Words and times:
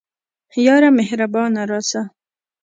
یاره 0.65 0.89
مهربانه 0.97 1.63
راسه 1.71 2.01